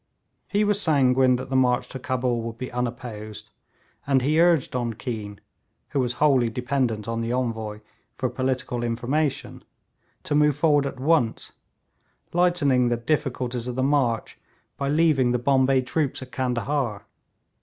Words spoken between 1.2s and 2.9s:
that the march to Cabul would be